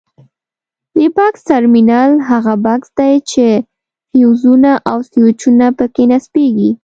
د 0.97 0.99
بکس 1.15 1.41
ټرمینل 1.49 2.11
هغه 2.29 2.53
بکس 2.65 2.89
دی 2.99 3.13
چې 3.31 3.45
فیوزونه 4.09 4.71
او 4.91 4.97
سویچونه 5.11 5.65
پکې 5.77 6.03
نصبیږي. 6.11 6.71